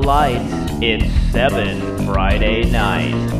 [0.00, 0.52] lights.
[0.80, 3.38] It's 7 Friday night.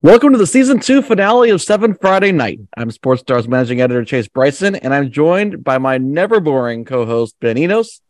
[0.00, 2.60] Welcome to the season two finale of Seven Friday Night.
[2.76, 7.04] I'm Sports Stars managing editor Chase Bryson, and I'm joined by my never boring co
[7.04, 8.00] host Ben Enos.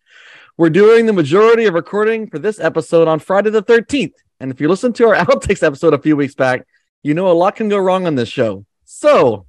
[0.59, 4.13] We're doing the majority of recording for this episode on Friday the 13th.
[4.39, 6.67] And if you listen to our outtakes episode a few weeks back,
[7.03, 8.65] you know a lot can go wrong on this show.
[8.85, 9.47] So,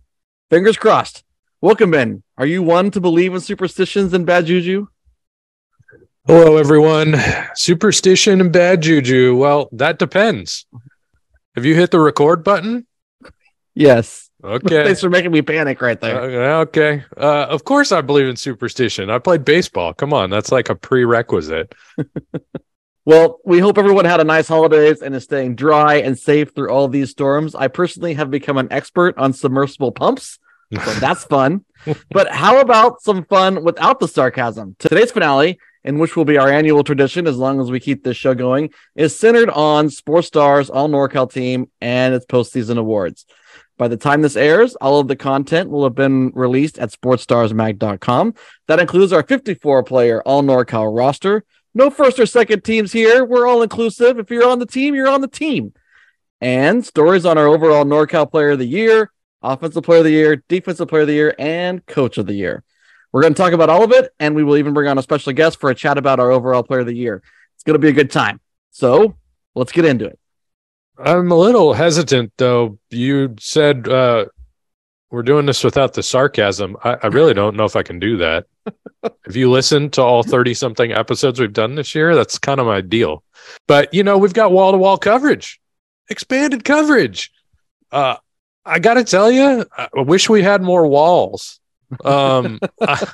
[0.49, 1.23] fingers crossed.
[1.62, 2.23] Welcome, Ben.
[2.38, 4.88] Are you one to believe in superstitions and bad juju?
[6.27, 7.16] Hello, everyone.
[7.55, 9.35] Superstition and bad juju.
[9.35, 10.66] Well, that depends.
[11.55, 12.85] Have you hit the record button?
[13.73, 14.30] Yes.
[14.44, 14.84] Okay.
[14.86, 16.44] Thanks for making me panic right there.
[16.44, 17.03] Uh, okay.
[17.17, 19.09] Uh, of course, I believe in superstition.
[19.09, 19.94] I played baseball.
[19.94, 21.73] Come on, that's like a prerequisite.
[23.09, 26.69] Well, we hope everyone had a nice holidays and is staying dry and safe through
[26.69, 27.55] all these storms.
[27.55, 30.38] I personally have become an expert on submersible pumps,
[30.71, 31.65] so that's fun.
[32.11, 34.75] But how about some fun without the sarcasm?
[34.77, 38.15] Today's finale, in which will be our annual tradition as long as we keep this
[38.15, 43.25] show going, is centered on Sports Stars All NorCal team and its postseason awards.
[43.80, 48.35] By the time this airs, all of the content will have been released at sportsstarsmag.com.
[48.67, 51.43] That includes our 54 player All NorCal roster.
[51.80, 53.23] No first or second teams here.
[53.23, 54.19] We're all inclusive.
[54.19, 55.72] If you're on the team, you're on the team.
[56.41, 60.44] And stories on our overall NorCal player of the year, offensive player of the year,
[60.49, 62.66] defensive player of the year, and coach of the year.
[63.13, 65.02] We're going to talk about all of it, and we will even bring on a
[65.02, 67.23] special guest for a chat about our overall player of the year.
[67.55, 68.41] It's going to be a good time.
[68.71, 69.16] So
[69.55, 70.19] let's get into it.
[70.97, 72.77] I'm a little hesitant, though.
[72.89, 74.25] You said uh,
[75.11, 76.77] we're doing this without the sarcasm.
[76.83, 78.45] I, I really don't know if I can do that.
[79.25, 82.67] if you listen to all 30 something episodes we've done this year, that's kind of
[82.67, 83.23] my deal.
[83.67, 85.59] But, you know, we've got wall to wall coverage,
[86.09, 87.31] expanded coverage.
[87.92, 88.17] Uh,
[88.65, 91.59] I got to tell you, I wish we had more walls.
[92.05, 93.08] Um, I,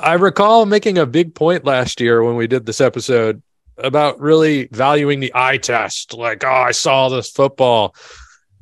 [0.00, 3.42] I recall making a big point last year when we did this episode
[3.76, 6.14] about really valuing the eye test.
[6.14, 7.94] Like, oh, I saw this football.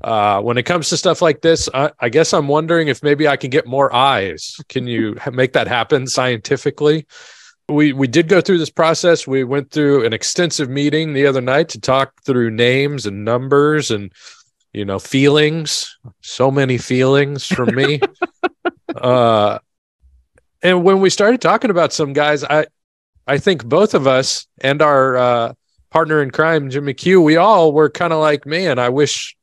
[0.03, 3.27] Uh, when it comes to stuff like this, I, I, guess I'm wondering if maybe
[3.27, 4.61] I can get more eyes.
[4.69, 7.07] Can you make that happen scientifically?
[7.69, 9.27] We we did go through this process.
[9.27, 13.91] We went through an extensive meeting the other night to talk through names and numbers
[13.91, 14.13] and
[14.73, 15.99] you know feelings.
[16.21, 18.01] So many feelings from me.
[18.97, 19.59] uh,
[20.63, 22.67] and when we started talking about some guys, I
[23.27, 25.53] I think both of us and our uh,
[25.91, 29.37] partner in crime, Jimmy Q, we all were kind of like, man, I wish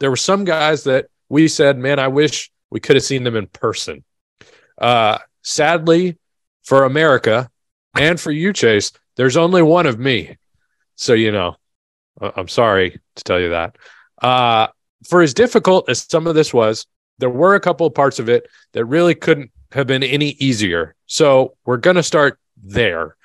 [0.00, 3.36] there were some guys that we said, man, I wish we could have seen them
[3.36, 4.04] in person.
[4.76, 6.18] Uh, sadly,
[6.64, 7.50] for America
[7.98, 10.36] and for you, Chase, there's only one of me.
[10.96, 11.56] So, you know,
[12.20, 13.76] I'm sorry to tell you that.
[14.20, 14.68] Uh,
[15.08, 16.86] for as difficult as some of this was,
[17.18, 20.94] there were a couple of parts of it that really couldn't have been any easier.
[21.06, 23.16] So, we're going to start there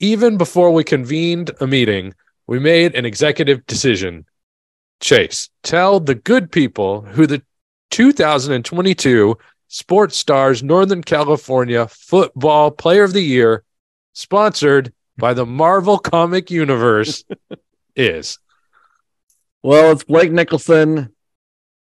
[0.00, 2.14] even before we convened a meeting,
[2.46, 4.24] we made an executive decision.
[5.00, 7.42] Chase, tell the good people who the
[7.90, 9.38] 2022
[9.68, 13.64] Sports Stars Northern California Football Player of the Year,
[14.12, 17.24] sponsored by the Marvel Comic Universe,
[17.96, 18.38] is.
[19.62, 21.14] Well, it's Blake Nicholson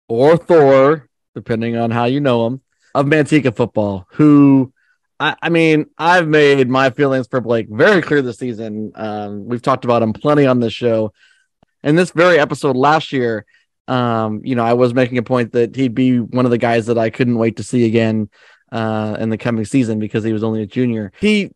[0.07, 2.61] or Thor, depending on how you know him,
[2.95, 4.73] of Manteca football, who
[5.19, 8.91] I, I, mean, I've made my feelings for Blake very clear this season.
[8.95, 11.11] Um, we've talked about him plenty on this show.
[11.83, 13.45] In this very episode last year,
[13.87, 16.87] um, you know, I was making a point that he'd be one of the guys
[16.87, 18.29] that I couldn't wait to see again
[18.71, 21.11] uh, in the coming season because he was only a junior.
[21.19, 21.51] He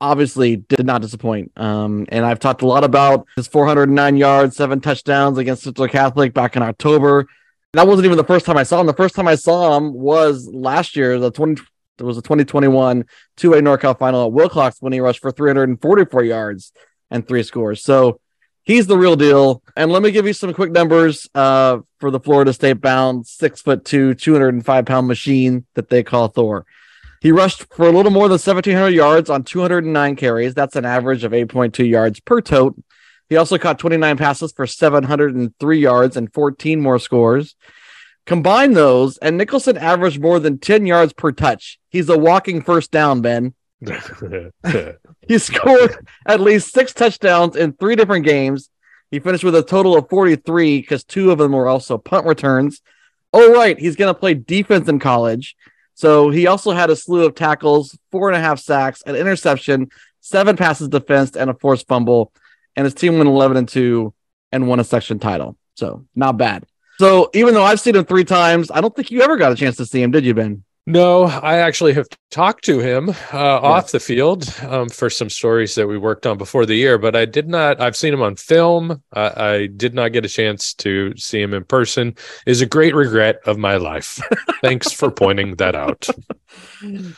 [0.00, 1.52] obviously did not disappoint.
[1.56, 6.34] Um, and I've talked a lot about his 409 yards, seven touchdowns against Central Catholic
[6.34, 7.26] back in October.
[7.72, 8.86] That wasn't even the first time I saw him.
[8.86, 11.62] The first time I saw him was last year, the 20,
[11.98, 13.04] there was a 2021
[13.36, 16.72] two-way NorCal final at Wilcox when he rushed for 344 yards
[17.10, 17.82] and three scores.
[17.82, 18.20] So
[18.64, 19.62] he's the real deal.
[19.76, 23.62] And let me give you some quick numbers uh, for the Florida State bound six
[23.62, 26.66] foot two, 205 pound machine that they call Thor.
[27.20, 30.52] He rushed for a little more than 1,700 yards on 209 carries.
[30.52, 32.76] That's an average of 8.2 yards per tote.
[33.30, 37.56] He also caught 29 passes for 703 yards and 14 more scores.
[38.26, 41.78] Combine those, and Nicholson averaged more than 10 yards per touch.
[41.88, 43.54] He's a walking first down, Ben.
[45.28, 48.70] he scored at least six touchdowns in three different games.
[49.10, 52.80] He finished with a total of 43 because two of them were also punt returns.
[53.32, 53.78] Oh, right.
[53.78, 55.56] He's going to play defense in college.
[55.94, 59.90] So he also had a slew of tackles, four and a half sacks, an interception,
[60.20, 62.32] seven passes defensed, and a forced fumble.
[62.74, 64.12] And his team went 11 and 2
[64.50, 65.56] and won a section title.
[65.76, 66.66] So not bad.
[66.98, 69.56] So even though I've seen him three times, I don't think you ever got a
[69.56, 70.64] chance to see him, did you, Ben?
[70.86, 75.74] No, I actually have talked to him uh, off the field um, for some stories
[75.76, 77.80] that we worked on before the year, but I did not.
[77.80, 79.02] I've seen him on film.
[79.10, 82.16] Uh, I did not get a chance to see him in person.
[82.44, 84.20] Is a great regret of my life.
[84.60, 86.06] Thanks for pointing that out.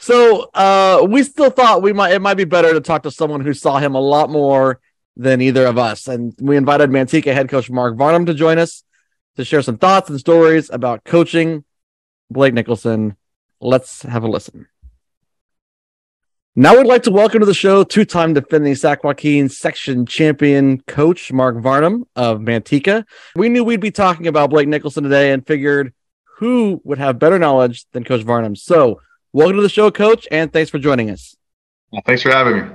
[0.01, 3.43] So uh, we still thought we might it might be better to talk to someone
[3.43, 4.81] who saw him a lot more
[5.15, 8.83] than either of us, and we invited Manteca head coach Mark Varnum to join us
[9.37, 11.65] to share some thoughts and stories about coaching
[12.31, 13.17] Blake Nicholson
[13.61, 14.67] Let's have a listen.
[16.55, 21.33] Now we'd like to welcome to the show two-time defending Sac Joaquin section champion coach
[21.33, 23.05] Mark Varnum of Manteca.
[23.35, 25.93] We knew we'd be talking about Blake Nicholson today and figured
[26.39, 28.57] who would have better knowledge than Coach Varnum.
[28.57, 29.01] So
[29.33, 31.37] welcome to the show, Coach, and thanks for joining us.
[31.93, 32.75] Well, thanks for having me.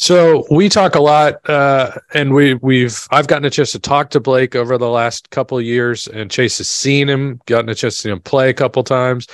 [0.00, 4.10] So we talk a lot, uh, and we we've I've gotten a chance to talk
[4.10, 7.96] to Blake over the last couple years, and Chase has seen him, gotten a chance
[7.96, 9.26] to see him play a couple times.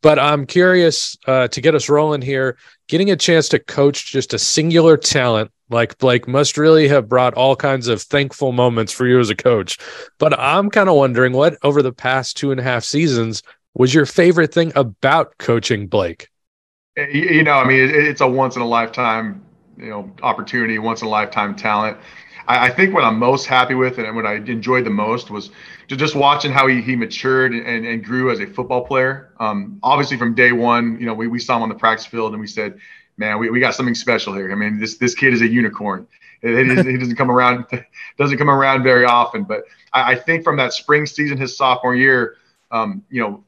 [0.00, 2.56] But I'm curious uh, to get us rolling here.
[2.86, 7.34] Getting a chance to coach just a singular talent like Blake must really have brought
[7.34, 9.76] all kinds of thankful moments for you as a coach.
[10.18, 13.42] But I'm kind of wondering what over the past two and a half seasons
[13.74, 16.28] was your favorite thing about coaching Blake.
[16.96, 19.42] You know, I mean, it's a once in a lifetime
[19.82, 21.98] you know opportunity, once in a lifetime talent.
[22.46, 25.50] I, I, think what I'm most happy with and what I enjoyed the most was
[25.88, 29.32] just watching how he, he matured and, and grew as a football player.
[29.38, 32.32] Um, obviously, from day one, you know, we, we saw him on the practice field
[32.32, 32.78] and we said,
[33.16, 34.50] man, we, we got something special here.
[34.50, 36.06] I mean, this this kid is a unicorn.
[36.44, 37.66] It, he doesn't come around
[38.18, 39.44] doesn't come around very often.
[39.44, 39.62] But
[39.92, 42.34] I, I think from that spring season, his sophomore year,
[42.72, 43.44] um, you know,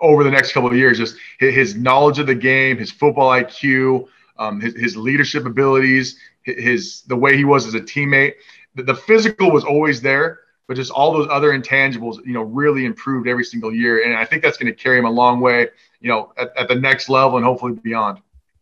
[0.00, 4.08] over the next couple of years, just his knowledge of the game, his football IQ,
[4.38, 8.34] um, his, his, leadership abilities, his the way he was as a teammate.
[8.74, 12.84] The, the, physical was always there, but just all those other intangibles, you know, really
[12.84, 14.04] improved every single year.
[14.04, 15.68] And I think that's going to carry him a long way,
[16.00, 18.20] you know, at, at the next level and hopefully beyond.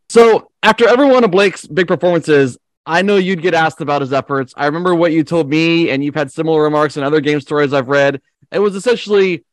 [0.08, 2.56] So after every one of Blake's big performances,
[2.86, 4.54] I know you'd get asked about his efforts.
[4.56, 7.72] I remember what you told me, and you've had similar remarks in other game stories
[7.72, 8.20] I've read.
[8.52, 9.44] It was essentially,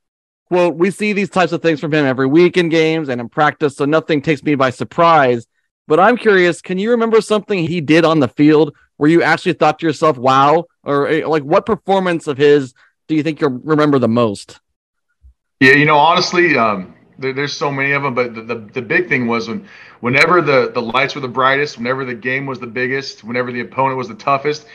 [0.50, 3.30] quote, we see these types of things from him every week in games and in
[3.30, 5.48] practice, so nothing takes me by surprise.
[5.88, 9.54] But I'm curious, can you remember something he did on the field where you actually
[9.54, 10.66] thought to yourself, wow?
[10.84, 12.74] Or eh, like what performance of his
[13.08, 14.60] do you think you'll remember the most?
[15.60, 18.82] Yeah, you know, honestly, um, there, there's so many of them, but the, the, the
[18.82, 19.68] big thing was when
[20.00, 23.62] whenever the, the lights were the brightest, whenever the game was the biggest, whenever the
[23.62, 24.66] opponent was the toughest,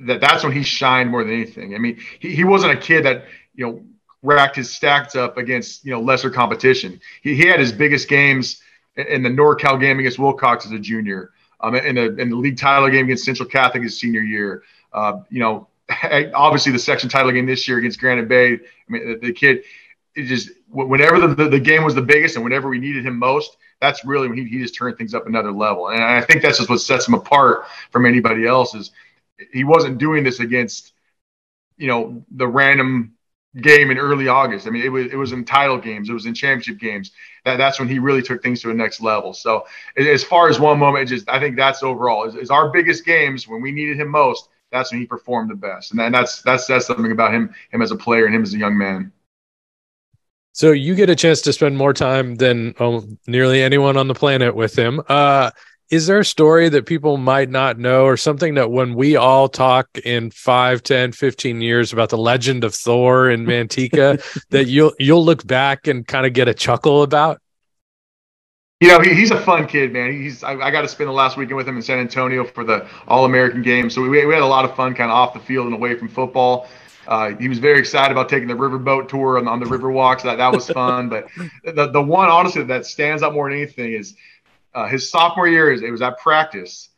[0.00, 1.74] that that's when he shined more than anything.
[1.74, 3.82] I mean, he, he wasn't a kid that, you know,
[4.22, 7.00] racked his stacks up against, you know, lesser competition.
[7.22, 8.60] He, he had his biggest games–
[8.96, 12.58] in the NorCal game against Wilcox as a junior, um, in the in the league
[12.58, 14.62] title game against Central Catholic his senior year.
[14.92, 15.68] Uh, you know,
[16.34, 18.54] obviously the section title game this year against Granite Bay.
[18.54, 18.58] I
[18.88, 19.62] mean, the, the kid,
[20.14, 23.18] it just whenever the, the, the, game was the biggest and whenever we needed him
[23.18, 25.88] most, that's really when he, he just turned things up another level.
[25.88, 28.90] And I think that's just what sets him apart from anybody else is
[29.52, 30.92] he wasn't doing this against,
[31.76, 33.15] you know, the random
[33.60, 34.66] game in early August.
[34.66, 37.12] I mean, it was it was in title games, it was in championship games.
[37.44, 39.32] That that's when he really took things to a next level.
[39.32, 43.04] So as far as one moment, just I think that's overall is, is our biggest
[43.04, 44.48] games when we needed him most.
[44.72, 47.82] That's when he performed the best, and then that's that's that's something about him him
[47.82, 49.12] as a player and him as a young man.
[50.52, 54.14] So you get a chance to spend more time than oh, nearly anyone on the
[54.14, 55.02] planet with him.
[55.06, 55.50] Uh,
[55.90, 59.48] is there a story that people might not know or something that when we all
[59.48, 64.92] talk in 5 10 15 years about the legend of thor and manteca that you'll
[64.98, 67.40] you'll look back and kind of get a chuckle about
[68.80, 71.14] you know he, he's a fun kid man he's i, I got to spend the
[71.14, 74.42] last weekend with him in san antonio for the all-american game so we, we had
[74.42, 76.68] a lot of fun kind of off the field and away from football
[77.08, 80.24] uh, he was very excited about taking the riverboat tour on, on the river walks.
[80.24, 81.08] That that was fun.
[81.08, 81.28] But
[81.62, 84.16] the the one honestly that stands out more than anything is
[84.76, 86.90] uh, his sophomore year is it was at practice,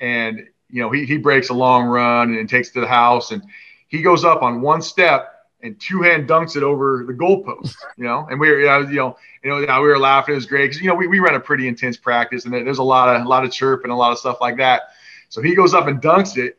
[0.00, 3.42] and you know he he breaks a long run and takes to the house, and
[3.88, 7.76] he goes up on one step and two hand dunks it over the goalpost.
[7.98, 10.32] You know, and we were you know you know we were laughing.
[10.32, 12.78] It was great because you know we, we ran a pretty intense practice, and there's
[12.78, 14.82] a lot of a lot of chirp and a lot of stuff like that.
[15.28, 16.56] So he goes up and dunks it,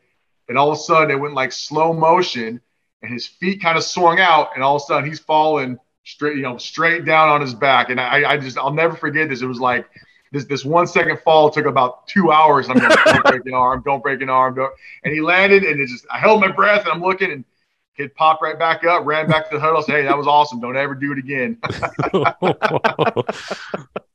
[0.48, 2.60] and all of a sudden it went like slow motion,
[3.02, 6.36] and his feet kind of swung out, and all of a sudden he's falling straight
[6.36, 9.42] you know straight down on his back, and I I just I'll never forget this.
[9.42, 9.88] It was like
[10.32, 12.68] this this one second fall took about two hours.
[12.68, 14.72] I'm going, don't break an arm, don't break an arm, don't.
[15.04, 17.44] And he landed, and it just I held my breath, and I'm looking, and
[17.96, 20.60] kid popped right back up, ran back to the huddle, said, "Hey, that was awesome.
[20.60, 21.58] Don't ever do it again."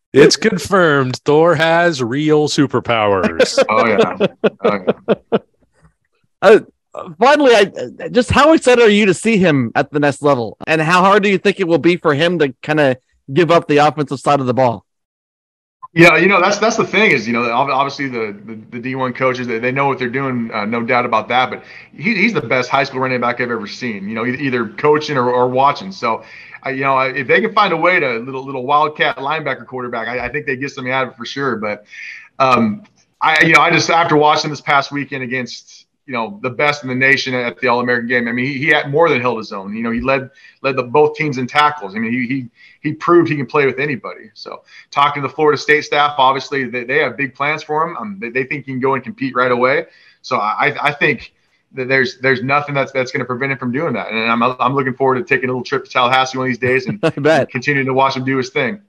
[0.13, 1.17] it's confirmed.
[1.25, 3.61] Thor has real superpowers.
[3.69, 4.17] oh yeah.
[4.63, 4.85] Oh,
[5.31, 5.39] yeah.
[6.41, 6.59] Uh,
[7.19, 10.79] finally, I just how excited are you to see him at the next level, and
[10.79, 12.95] how hard do you think it will be for him to kind of
[13.33, 14.84] give up the offensive side of the ball?
[15.95, 18.95] Yeah, you know that's that's the thing is you know obviously the the, the D
[18.95, 21.49] one coaches they, they know what they're doing, uh, no doubt about that.
[21.49, 24.09] But he, he's the best high school running back I've ever seen.
[24.09, 25.93] You know, either coaching or, or watching.
[25.93, 26.25] So,
[26.65, 30.09] uh, you know, if they can find a way to little little wildcat linebacker quarterback,
[30.09, 31.55] I, I think they get something out of it for sure.
[31.55, 31.85] But
[32.39, 32.83] um,
[33.21, 36.83] I you know I just after watching this past weekend against you know the best
[36.83, 38.27] in the nation at the All American game.
[38.27, 39.75] I mean, he, he had more than held his own.
[39.75, 40.29] You know, he led
[40.61, 41.95] led the both teams in tackles.
[41.95, 42.49] I mean, he he
[42.81, 44.29] he proved he can play with anybody.
[44.33, 47.97] So talking to the Florida State staff, obviously they, they have big plans for him.
[47.97, 49.87] Um, they, they think he can go and compete right away.
[50.21, 51.33] So I I think
[51.71, 54.11] that there's there's nothing that's that's going to prevent him from doing that.
[54.11, 56.59] And I'm I'm looking forward to taking a little trip to Tallahassee one of these
[56.59, 58.81] days and, and continuing to watch him do his thing.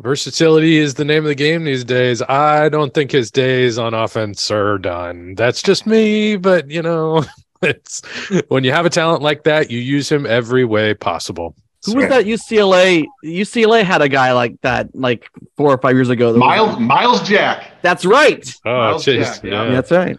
[0.00, 2.22] Versatility is the name of the game these days.
[2.22, 5.34] I don't think his days on offense are done.
[5.34, 7.22] That's just me, but you know,
[7.62, 8.00] it's
[8.48, 11.54] when you have a talent like that, you use him every way possible.
[11.84, 13.04] Who was that UCLA?
[13.24, 16.34] UCLA had a guy like that like four or five years ago.
[16.34, 17.70] Miles was, Myles Jack.
[17.82, 18.54] That's right.
[18.64, 19.64] Oh, Jack, yeah.
[19.64, 19.70] yeah.
[19.70, 20.16] that's right.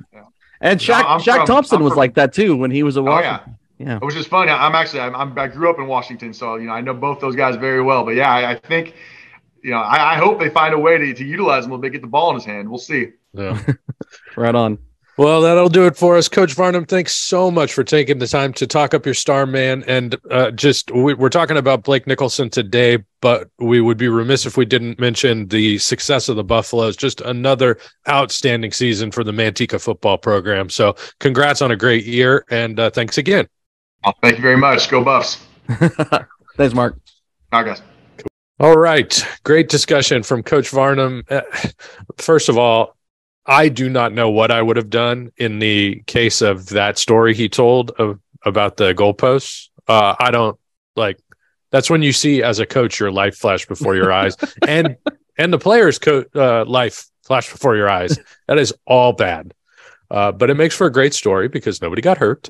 [0.59, 2.97] And Shaq, no, Shaq from, Thompson I'm was from, like that too when he was
[2.97, 3.41] a oh, Washington.
[3.47, 3.93] Oh, yeah.
[3.93, 3.99] yeah.
[3.99, 4.51] Which is funny.
[4.51, 7.19] I'm actually I'm, I'm, i grew up in Washington, so you know I know both
[7.19, 8.05] those guys very well.
[8.05, 8.93] But yeah, I, I think
[9.63, 11.89] you know, I, I, hope they find a way to, to utilize him when they
[11.89, 12.69] get the ball in his hand.
[12.69, 13.09] We'll see.
[13.33, 13.61] Yeah.
[14.35, 14.77] right on.
[15.17, 16.29] Well, that'll do it for us.
[16.29, 19.83] Coach Varnum, thanks so much for taking the time to talk up your star man.
[19.85, 24.45] And uh, just we, are talking about Blake Nicholson today, but we would be remiss
[24.45, 26.95] if we didn't mention the success of the Buffaloes.
[26.95, 27.77] Just another
[28.09, 30.69] outstanding season for the Manteca football program.
[30.69, 32.45] So, congrats on a great year.
[32.49, 33.47] And uh, thanks again.
[34.05, 34.89] Oh, thank you very much.
[34.89, 35.45] Go Buffs.
[36.57, 36.97] thanks, Mark.
[37.51, 37.81] All right, guys.
[38.61, 39.25] All right.
[39.43, 41.23] Great discussion from Coach Varnum.
[41.27, 41.41] Uh,
[42.17, 42.95] first of all,
[43.47, 47.33] I do not know what I would have done in the case of that story
[47.33, 49.69] he told of, about the goalposts.
[49.87, 50.59] Uh, I don't
[50.95, 51.17] like
[51.71, 54.37] that's when you see as a coach your life flash before your eyes
[54.67, 54.95] and
[55.39, 58.19] and the player's co- uh, life flash before your eyes.
[58.47, 59.55] That is all bad.
[60.11, 62.49] Uh, but it makes for a great story because nobody got hurt.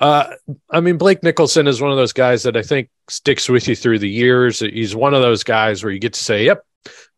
[0.00, 0.32] Uh,
[0.70, 3.76] I mean, Blake Nicholson is one of those guys that I think sticks with you
[3.76, 4.60] through the years.
[4.60, 6.64] He's one of those guys where you get to say, "Yep,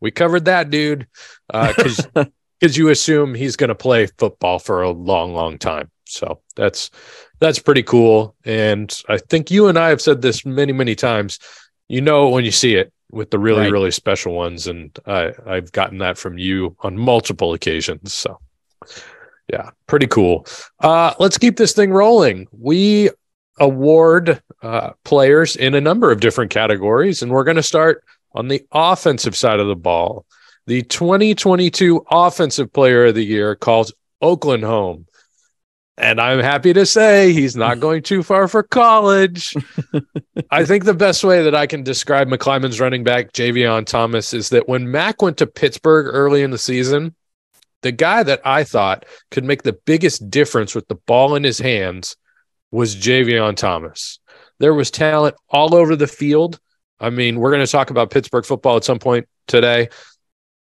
[0.00, 1.06] we covered that dude,"
[1.46, 2.24] because uh,
[2.60, 5.90] because you assume he's going to play football for a long, long time.
[6.06, 6.90] So that's
[7.38, 8.34] that's pretty cool.
[8.44, 11.38] And I think you and I have said this many, many times.
[11.86, 13.70] You know when you see it with the really, right.
[13.70, 18.12] really special ones, and I, I've gotten that from you on multiple occasions.
[18.12, 18.40] So
[19.50, 20.46] yeah, pretty cool.
[20.80, 22.46] Uh, let's keep this thing rolling.
[22.52, 23.10] We
[23.60, 28.48] award uh, players in a number of different categories, and we're going to start on
[28.48, 30.24] the offensive side of the ball.
[30.66, 35.06] The 2022 Offensive Player of the Year calls Oakland home.
[35.96, 39.54] And I'm happy to say he's not going too far for college.
[40.50, 44.48] I think the best way that I can describe McClymonds running back, Javion Thomas, is
[44.48, 47.14] that when Mac went to Pittsburgh early in the season,
[47.84, 51.58] the guy that I thought could make the biggest difference with the ball in his
[51.58, 52.16] hands
[52.70, 54.18] was Javion Thomas.
[54.58, 56.58] There was talent all over the field.
[56.98, 59.90] I mean, we're going to talk about Pittsburgh football at some point today,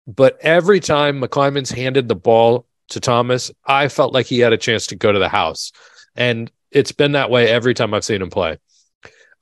[0.09, 4.59] but every time McClymonds handed the ball to Thomas, I felt like he had a
[4.59, 5.71] chance to go to the house.
[6.17, 8.59] And it's been that way every time I've seen him play.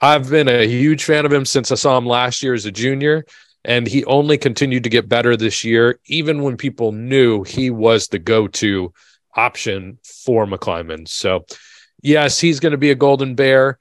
[0.03, 2.71] I've been a huge fan of him since I saw him last year as a
[2.71, 3.25] junior.
[3.65, 8.09] And he only continued to get better this year, even when people knew he was
[8.09, 8.93] the go to
[9.35, 11.09] option for McClymonds.
[11.09, 11.47] So,
[12.03, 13.79] yes, he's going to be a Golden Bear.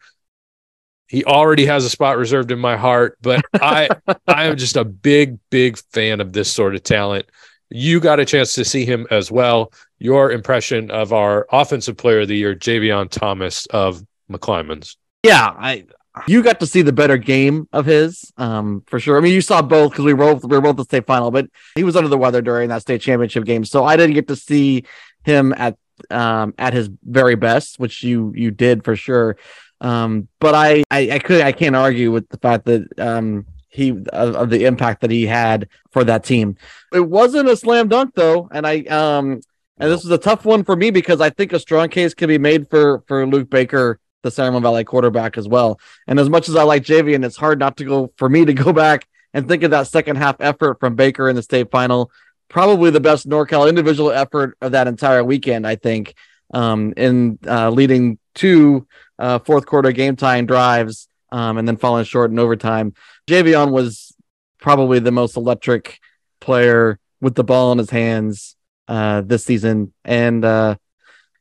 [1.07, 3.89] He already has a spot reserved in my heart, but I
[4.27, 7.27] I am just a big, big fan of this sort of talent.
[7.69, 9.73] You got a chance to see him as well.
[9.99, 14.95] Your impression of our offensive player of the year, Javion Thomas of McClymonds.
[15.23, 15.85] Yeah, I
[16.27, 19.17] you got to see the better game of his, um, for sure.
[19.17, 21.48] I mean, you saw both because we both we were both the state final, but
[21.75, 24.36] he was under the weather during that state championship game, so I didn't get to
[24.36, 24.84] see
[25.24, 25.77] him at
[26.10, 29.38] um at his very best, which you you did for sure.
[29.82, 33.89] Um, but I, I I could I can't argue with the fact that um he
[33.89, 36.58] of, of the impact that he had for that team.
[36.93, 39.41] It wasn't a slam dunk though, and I um
[39.77, 42.27] and this was a tough one for me because I think a strong case can
[42.27, 45.80] be made for for Luke Baker the San Ramon Valley quarterback as well.
[46.08, 48.53] And as much as I like Javion, it's hard not to go for me to
[48.53, 52.12] go back and think of that second half effort from Baker in the state final.
[52.50, 56.15] Probably the best NorCal individual effort of that entire weekend, I think,
[56.53, 58.88] um, in uh, leading two
[59.20, 62.94] uh, fourth quarter game time drives um, and then falling short in overtime.
[63.27, 64.15] Javion was
[64.60, 66.00] probably the most electric
[66.39, 68.56] player with the ball in his hands
[68.88, 69.94] uh, this season.
[70.06, 70.75] And uh,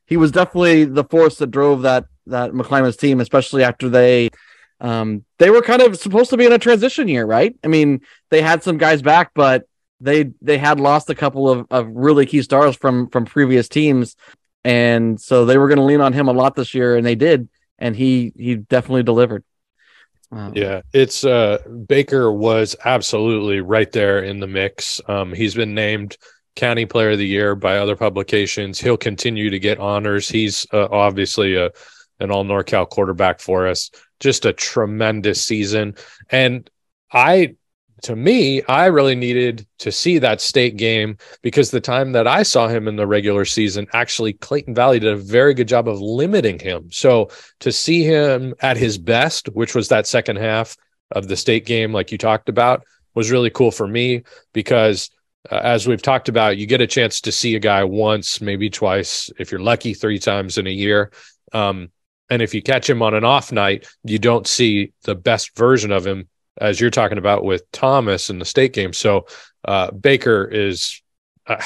[0.05, 4.29] he was definitely the force that drove that that McClymonds team, especially after they
[4.79, 7.55] um, they were kind of supposed to be in a transition year, right?
[7.63, 9.65] I mean, they had some guys back, but
[10.01, 14.15] they they had lost a couple of, of really key stars from from previous teams,
[14.63, 17.15] and so they were going to lean on him a lot this year, and they
[17.15, 17.49] did,
[17.79, 19.43] and he he definitely delivered.
[20.31, 24.99] Um, yeah, it's uh Baker was absolutely right there in the mix.
[25.07, 26.17] Um, he's been named
[26.55, 28.79] county player of the year by other publications.
[28.79, 30.27] He'll continue to get honors.
[30.27, 31.71] He's uh, obviously a
[32.19, 33.91] an all NorCal quarterback for us.
[34.19, 35.95] Just a tremendous season.
[36.29, 36.69] And
[37.11, 37.55] I
[38.03, 42.43] to me, I really needed to see that state game because the time that I
[42.43, 46.01] saw him in the regular season, actually Clayton Valley did a very good job of
[46.01, 46.91] limiting him.
[46.91, 47.29] So
[47.61, 50.75] to see him at his best, which was that second half
[51.11, 52.83] of the state game, like you talked about,
[53.15, 55.09] was really cool for me because
[55.49, 58.69] uh, as we've talked about, you get a chance to see a guy once, maybe
[58.69, 61.11] twice, if you're lucky, three times in a year.
[61.53, 61.89] Um,
[62.33, 65.91] and if you catch him on an off night, you don't see the best version
[65.91, 66.27] of him
[66.59, 68.91] as you're talking about with Thomas in the state game.
[68.91, 69.27] So
[69.63, 71.01] uh, Baker is.
[71.45, 71.61] Uh,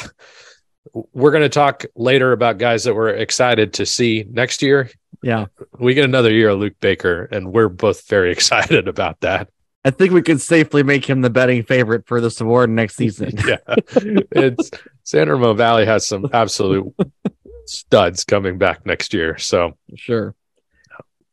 [1.14, 4.90] we're going to talk later about guys that we're excited to see next year.
[5.22, 5.46] Yeah,
[5.80, 9.50] we get another year of Luke Baker, and we're both very excited about that.
[9.86, 13.32] I think we could safely make him the betting favorite for this award next season.
[13.48, 13.58] yeah,
[14.32, 14.72] it's
[15.04, 16.94] San Ramon Valley has some absolute
[17.68, 19.38] studs coming back next year.
[19.38, 20.36] So sure.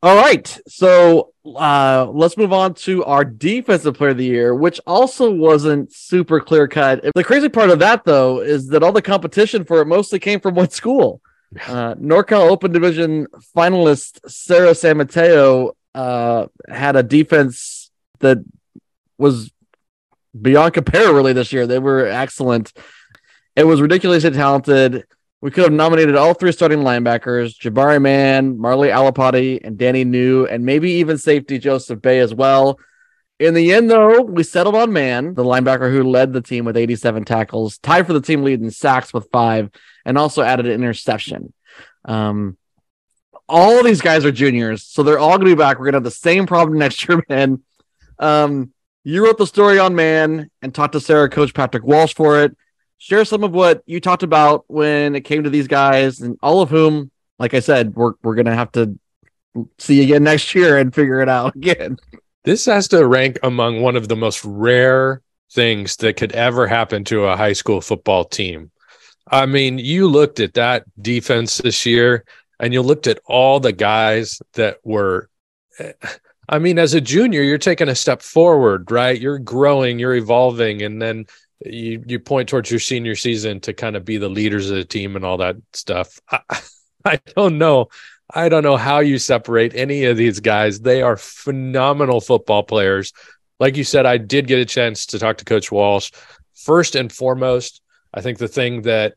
[0.04, 0.61] All right.
[0.68, 5.94] So uh, let's move on to our defensive player of the year, which also wasn't
[5.94, 7.02] super clear cut.
[7.14, 10.40] The crazy part of that, though, is that all the competition for it mostly came
[10.40, 11.20] from one school.
[11.68, 18.38] Uh, NorCal Open Division finalist Serra San Mateo uh, had a defense that
[19.18, 19.52] was
[20.42, 21.68] beyond compare, really, this year.
[21.68, 22.73] They were excellent.
[23.54, 25.05] It was ridiculously talented.
[25.44, 30.46] We could have nominated all three starting linebackers, Jabari Mann, Marley Alapati, and Danny New,
[30.46, 32.78] and maybe even safety Joseph Bay as well.
[33.38, 36.78] In the end, though, we settled on Mann, the linebacker who led the team with
[36.78, 39.68] 87 tackles, tied for the team lead in sacks with five,
[40.07, 41.52] and also added an interception.
[42.07, 42.57] Um,
[43.46, 45.78] all these guys are juniors, so they're all going to be back.
[45.78, 47.62] We're going to have the same problem next year, man.
[48.18, 52.40] Um, you wrote the story on Mann and talked to Serra, coach Patrick Walsh for
[52.40, 52.57] it
[53.05, 56.62] share some of what you talked about when it came to these guys, and all
[56.62, 58.99] of whom, like I said, we're we're gonna have to
[59.79, 61.99] see again next year and figure it out again.
[62.45, 65.21] This has to rank among one of the most rare
[65.53, 68.71] things that could ever happen to a high school football team.
[69.31, 72.25] I mean, you looked at that defense this year
[72.59, 75.29] and you looked at all the guys that were
[75.79, 75.93] eh,
[76.49, 79.19] I mean, as a junior, you're taking a step forward, right?
[79.19, 81.25] You're growing, you're evolving, and then
[81.61, 84.85] you you point towards your senior season to kind of be the leaders of the
[84.85, 86.21] team and all that stuff.
[86.31, 86.40] I,
[87.05, 87.88] I don't know.
[88.33, 90.81] I don't know how you separate any of these guys.
[90.81, 93.12] They are phenomenal football players.
[93.61, 96.11] Like you said, I did get a chance to talk to Coach Walsh.
[96.55, 97.83] First and foremost,
[98.14, 99.14] I think the thing that,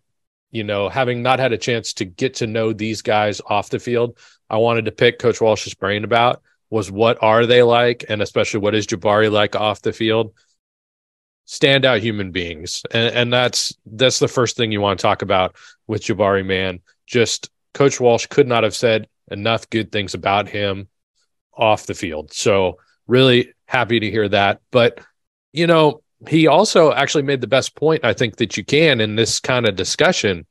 [0.51, 3.79] you know, having not had a chance to get to know these guys off the
[3.79, 4.17] field,
[4.49, 8.05] I wanted to pick Coach Walsh's brain about was what are they like?
[8.09, 10.33] And especially what is Jabari like off the field?
[11.47, 15.55] Standout human beings, and, and that's that's the first thing you want to talk about
[15.87, 16.81] with Jabari Mann.
[17.05, 20.89] Just Coach Walsh could not have said enough good things about him
[21.53, 22.33] off the field.
[22.33, 24.61] So really happy to hear that.
[24.71, 24.99] But
[25.53, 29.15] you know, he also actually made the best point I think that you can in
[29.15, 30.45] this kind of discussion.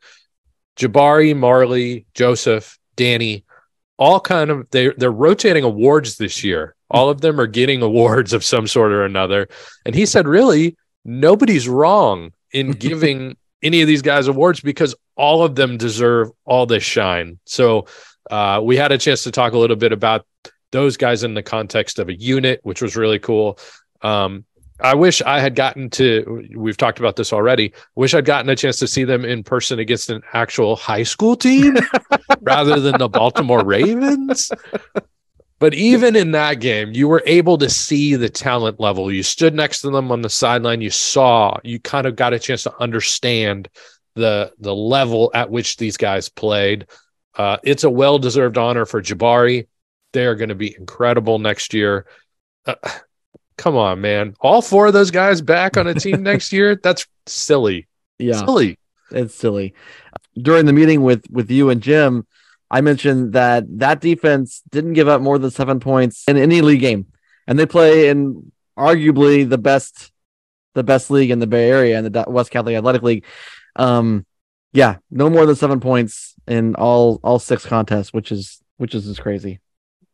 [0.77, 3.45] Jabari, Marley, Joseph, Danny,
[3.99, 6.75] all kind of they they're rotating awards this year.
[6.91, 9.49] All of them are getting awards of some sort or another.
[9.85, 15.43] And he said, really, nobody's wrong in giving any of these guys awards because all
[15.43, 17.39] of them deserve all this shine.
[17.45, 17.87] So
[18.31, 20.27] uh, we had a chance to talk a little bit about
[20.73, 23.59] those guys in the context of a unit, which was really cool.
[24.03, 24.45] Um,
[24.79, 27.73] I wish I had gotten to, we've talked about this already.
[27.95, 31.35] Wish I'd gotten a chance to see them in person against an actual high school
[31.35, 31.77] team
[32.43, 34.51] rather than the Baltimore Ravens.
[35.59, 39.11] But even in that game, you were able to see the talent level.
[39.11, 40.83] You stood next to them on the sideline.
[40.83, 43.69] You saw, you kind of got a chance to understand
[44.15, 46.87] the the level at which these guys played.
[47.37, 49.67] Uh, it's a well deserved honor for Jabari.
[50.13, 52.07] They are going to be incredible next year.
[52.67, 52.75] Uh,
[53.57, 54.35] come on, man!
[54.41, 56.77] All four of those guys back on a team next year.
[56.83, 57.89] That's silly.
[58.19, 58.79] Yeah, silly.
[59.11, 59.75] It's silly.
[60.37, 62.27] During the meeting with with you and Jim,
[62.71, 66.81] I mentioned that that defense didn't give up more than seven points in any league
[66.81, 67.07] game,
[67.47, 70.11] and they play in arguably the best,
[70.75, 73.25] the best league in the Bay Area and the West Catholic Athletic League.
[73.77, 74.27] Um,
[74.73, 79.07] Yeah, no more than seven points in all all six contests, which is which is
[79.07, 79.61] just crazy.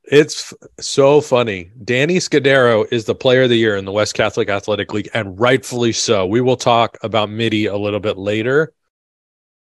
[0.05, 1.71] It's f- so funny.
[1.85, 5.38] Danny Scudero is the player of the year in the West Catholic Athletic League, and
[5.41, 6.27] rightfully so.
[6.27, 8.73] We will talk about Mitty a little bit later.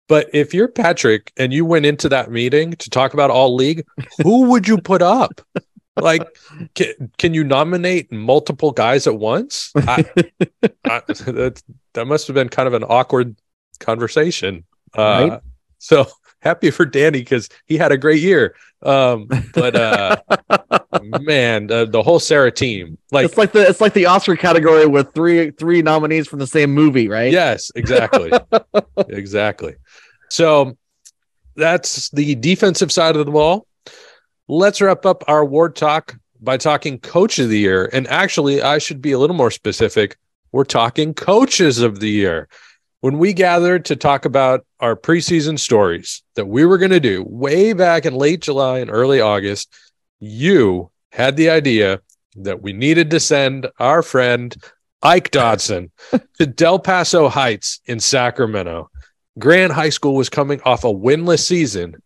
[0.10, 3.86] But if you're Patrick and you went into that meeting to talk about all league,
[4.24, 5.40] who would you put up?
[6.02, 6.38] Like,
[6.76, 9.74] can, can you nominate multiple guys at once?
[9.76, 10.06] I,
[10.86, 11.62] I, that,
[11.94, 13.36] that must have been kind of an awkward
[13.82, 14.64] conversation.
[14.98, 15.42] Uh, Right.
[15.80, 16.06] So
[16.42, 18.56] happy for Danny because he had a great year.
[18.82, 20.22] Um, but uh,
[21.22, 24.86] man, uh, the whole Serra team, like, it's like the it's like the Oscar category
[24.88, 27.32] with three three nominees from the same movie, right?
[27.32, 28.32] yes, exactly,
[29.08, 29.76] exactly.
[30.30, 30.78] So
[31.56, 33.68] that's the defensive side of the ball.
[34.48, 37.90] Let's wrap up our award talk by talking coach of the year.
[37.92, 40.18] And actually, I should be a little more specific.
[40.52, 42.48] We're talking coaches of the year.
[43.02, 47.24] When we gathered to talk about our preseason stories that we were going to do
[47.26, 49.74] way back in late July and early August,
[50.20, 52.02] you had the idea
[52.36, 54.56] that we needed to send our friend
[55.02, 55.92] Ike Dodson
[56.40, 58.90] to Del Paso Heights in Sacramento.
[59.38, 62.02] Grant High School was coming off a winless season,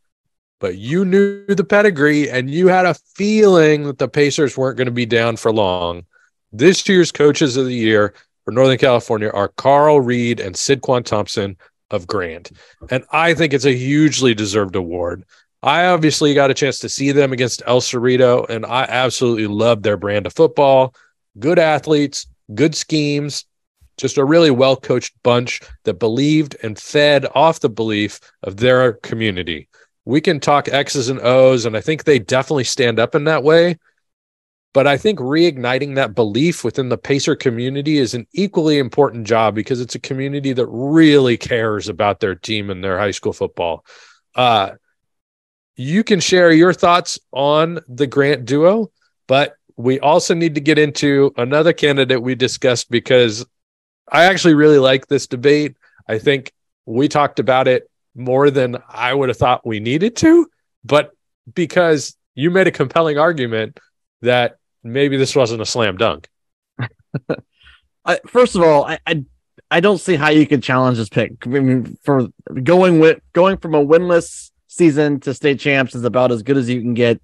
[0.60, 4.86] but you knew the pedigree and you had a feeling that the Pacers weren't going
[4.86, 6.06] to be down for long.
[6.52, 8.14] This year's coaches of the year
[8.46, 11.58] for Northern California are Carl Reed and Sidquan Thompson
[11.90, 12.52] of Grant.
[12.90, 15.24] And I think it's a hugely deserved award.
[15.64, 19.82] I obviously got a chance to see them against El Cerrito, and I absolutely love
[19.82, 20.94] their brand of football.
[21.40, 23.46] Good athletes, good schemes,
[23.98, 28.94] just a really well coached bunch that believed and fed off the belief of their
[28.94, 29.70] community.
[30.04, 33.44] We can talk X's and O's, and I think they definitely stand up in that
[33.44, 33.78] way.
[34.74, 39.56] But I think reigniting that belief within the Pacer community is an equally important job
[39.56, 43.86] because it's a community that really cares about their team and their high school football.
[44.36, 44.72] Uh,
[45.76, 48.92] you can share your thoughts on the Grant duo,
[49.28, 53.46] but we also need to get into another candidate we discussed because
[54.12, 55.76] I actually really like this debate.
[56.08, 56.52] I think
[56.86, 60.48] we talked about it more than I would have thought we needed to,
[60.84, 61.12] but
[61.54, 63.80] because you made a compelling argument
[64.22, 66.28] that maybe this wasn't a slam dunk.
[68.28, 69.26] First of all, I, I
[69.72, 71.48] I don't see how you could challenge this pick.
[71.48, 72.28] I mean, for
[72.64, 76.70] going with going from a winless season to state champs is about as good as
[76.70, 77.22] you can get.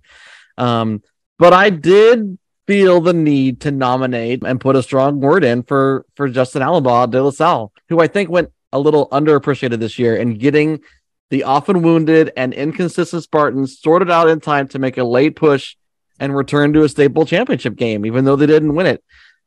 [0.58, 1.02] Um,
[1.38, 6.06] but I did feel the need to nominate and put a strong word in for
[6.16, 10.16] for Justin Alumbaugh de La Salle, who I think went a little underappreciated this year
[10.16, 10.82] and getting
[11.30, 15.76] the often wounded and inconsistent Spartans sorted out in time to make a late push
[16.20, 19.04] and return to a staple championship game, even though they didn't win it.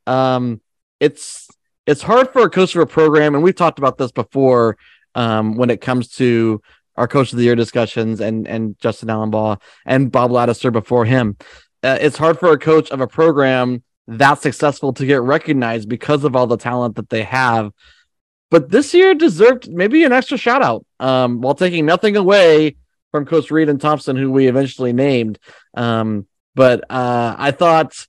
[0.07, 0.61] Um,
[1.01, 1.49] it's
[1.87, 4.77] it's hard for a coach of a program, and we've talked about this before
[5.15, 6.62] um, when it comes to
[6.96, 11.37] our coach of the year discussions and and Justin Alumbaugh and Bob Ladouceur before him.
[11.83, 16.24] Uh, it's hard for a coach of a program that successful to get recognized because
[16.24, 17.72] of all the talent that they have.
[18.50, 22.76] But this year deserved maybe an extra shout out um, while taking nothing away
[23.11, 25.38] from Coach Reed and Thompson, who we eventually named.
[25.74, 28.07] Um, but uh, I thought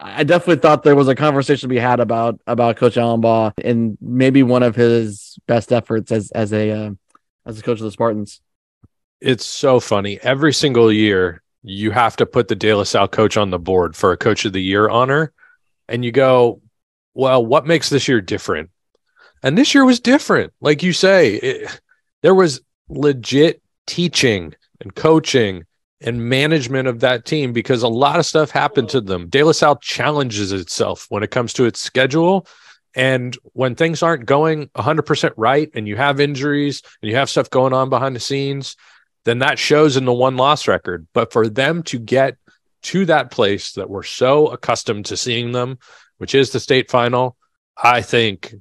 [0.00, 3.96] I definitely thought there was a conversation to be had about about Coach Alumbaugh and
[4.00, 6.90] maybe one of his best efforts as as a uh,
[7.46, 8.40] as a coach of the Spartans.
[9.20, 10.18] It's so funny.
[10.22, 13.94] Every single year, you have to put the De La Salle coach on the board
[13.94, 15.32] for a coach of the year honor.
[15.88, 16.60] And you go,
[17.14, 18.70] well, what makes this year different?
[19.42, 20.52] And this year was different.
[20.60, 21.80] Like you say, it,
[22.22, 25.64] there was legit teaching and coaching
[26.00, 29.28] and management of that team because a lot of stuff happened to them.
[29.28, 32.46] De La Salle challenges itself when it comes to its schedule.
[32.94, 37.48] And when things aren't going 100% right and you have injuries and you have stuff
[37.50, 38.76] going on behind the scenes,
[39.24, 41.06] then that shows in the one loss record.
[41.12, 42.36] But for them to get
[42.82, 45.78] to that place that we're so accustomed to seeing them,
[46.18, 47.36] which is the state final,
[47.76, 48.54] I think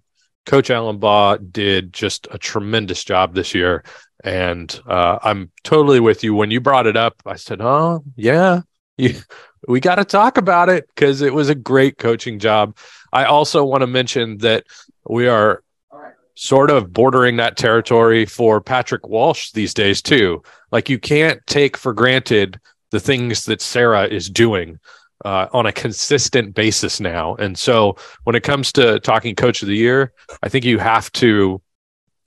[0.46, 3.84] Coach Alumbaugh did just a tremendous job this year.
[4.24, 6.36] And uh, I'm totally with you.
[6.36, 8.62] When you brought it up, I said, Oh, yeah,
[9.68, 12.76] we got to talk about it because it was a great coaching job.
[13.14, 14.66] I also want to mention that
[15.08, 15.64] we are
[16.36, 20.42] sort of bordering that territory for Patrick Walsh these days, too.
[20.72, 22.60] Like, you can't take for granted
[22.92, 24.80] the things that Serra is doing
[25.26, 27.36] uh, on a consistent basis now.
[27.36, 31.12] And so when it comes to talking coach of the year, I think you have
[31.14, 31.62] to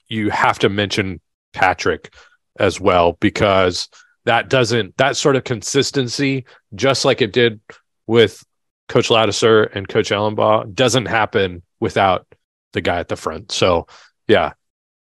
[0.09, 1.21] you have to mention
[1.53, 2.15] Patrick
[2.59, 3.89] as well because
[4.25, 7.61] that doesn't that sort of consistency, just like it did
[8.07, 8.45] with
[8.89, 12.27] Coach Ladouceur and Coach Alumbaugh, doesn't happen without
[12.73, 13.53] the guy at the front.
[13.53, 13.87] So
[14.29, 14.53] yeah,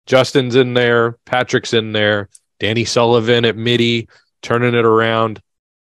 [0.07, 2.29] Justin's in there, Patrick's in there,
[2.61, 4.09] Danny Sullivan at Mitty,
[4.43, 5.41] turning it around.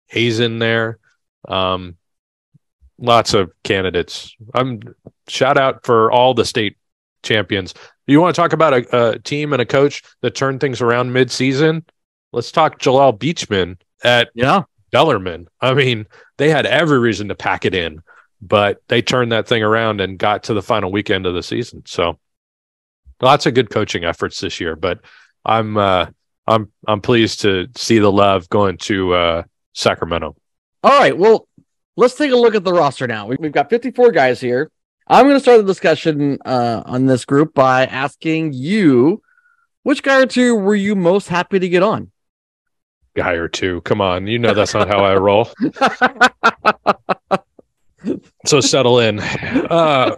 [0.09, 0.99] Hayes in there.
[1.49, 1.97] Um,
[2.99, 4.35] lots of candidates.
[4.55, 4.81] I'm
[5.29, 6.77] shout out for all the state
[7.23, 7.75] champions.
[8.07, 11.13] You want to talk about a, a team and a coach that turned things around
[11.13, 11.85] mid-season?
[12.35, 14.63] Let's talk Jalal Beauchman at Yeah.
[14.91, 15.47] Bellarmine.
[15.61, 18.01] I mean, they had every reason to pack it in,
[18.43, 21.83] but they turned that thing around and got to the final weekend of the season.
[21.87, 22.19] So
[23.21, 25.01] lots of good coaching efforts this year, but
[25.45, 26.07] I'm uh
[26.47, 29.43] I'm I'm pleased to see the love going to uh
[29.73, 30.37] Sacramento.
[30.83, 31.17] All right.
[31.17, 31.49] Well,
[31.97, 33.27] let's take a look at the roster now.
[33.27, 34.71] We- We've got 54 guys here.
[35.07, 39.21] I'm going to start the discussion uh, on this group by asking you,
[39.83, 42.11] which guy or two were you most happy to get on?
[43.15, 43.81] Guy or two.
[43.83, 44.27] Come on.
[44.27, 45.49] You know that's not how I roll.
[48.47, 49.21] So settle in.
[49.21, 50.17] Uh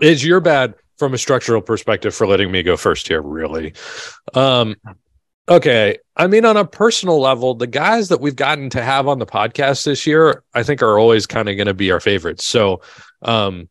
[0.00, 3.74] is your bad from a structural perspective for letting me go first here, really.
[4.34, 4.76] Um
[5.48, 5.98] okay.
[6.16, 9.26] I mean, on a personal level, the guys that we've gotten to have on the
[9.26, 12.44] podcast this year, I think are always kind of gonna be our favorites.
[12.44, 12.82] So
[13.22, 13.68] um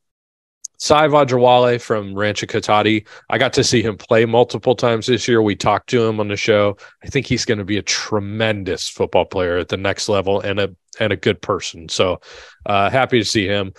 [0.78, 3.08] Sai Vajrawale from Rancho Cotate.
[3.30, 5.42] I got to see him play multiple times this year.
[5.42, 6.78] We talked to him on the show.
[7.04, 10.60] I think he's going to be a tremendous football player at the next level and
[10.60, 11.90] a and a good person.
[11.90, 12.22] So
[12.66, 13.74] uh, happy to see him.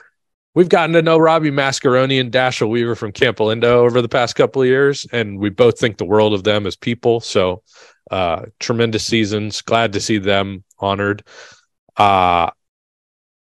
[0.55, 4.63] We've gotten to know Robbie Mascaroni and Dashiell Weaver from Campolindo over the past couple
[4.63, 7.21] of years, and we both think the world of them as people.
[7.21, 7.63] So
[8.11, 9.61] uh, tremendous seasons.
[9.61, 11.25] Glad to see them honored.
[11.97, 12.51] Uh,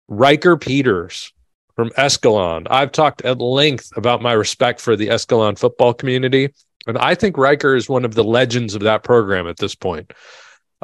[0.07, 1.33] Riker Peters
[1.75, 2.67] from Escalon.
[2.71, 6.53] I've talked at length about my respect for the Escalon football community,
[6.87, 10.13] and I think Riker is one of the legends of that program at this point.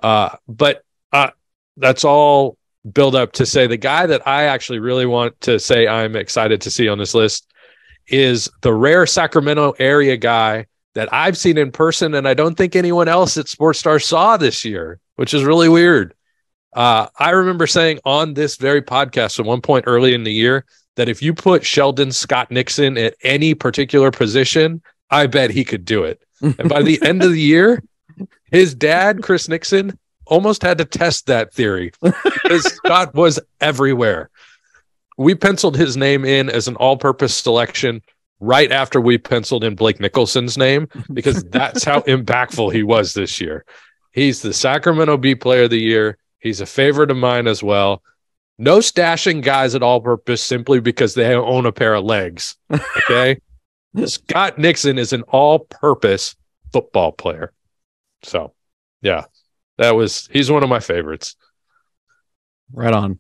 [0.03, 1.31] Uh, but uh,
[1.77, 2.57] that's all
[2.93, 6.61] build up to say the guy that I actually really want to say I'm excited
[6.63, 7.53] to see on this list
[8.07, 12.75] is the rare Sacramento area guy that I've seen in person, and I don't think
[12.75, 16.15] anyone else at Sports Star saw this year, which is really weird.
[16.73, 20.65] Uh, I remember saying on this very podcast at one point early in the year
[20.97, 25.85] that if you put Sheldon Scott Nixon at any particular position, I bet he could
[25.85, 26.21] do it.
[26.41, 27.83] And by the end of the year,
[28.51, 34.31] his dad, Chris Nixon, almost had to test that theory because Scott was everywhere.
[35.17, 38.03] We penciled his name in as an all purpose selection
[38.41, 43.41] right after we penciled in Blake Nicholson's name because that's how impactful he was this
[43.41, 43.65] year.
[44.13, 46.19] He's the Sacramento Bee player of the year.
[46.39, 48.03] He's a favorite of mine as well.
[48.59, 52.57] No stashing guys at all purpose simply because they own a pair of legs.
[53.11, 53.41] Okay.
[54.05, 56.37] Scott Nixon is an all purpose
[56.73, 57.53] football player.
[58.23, 58.53] So,
[59.01, 59.25] yeah,
[59.79, 61.37] that was, he's one of my favorites.
[62.73, 63.19] Right on.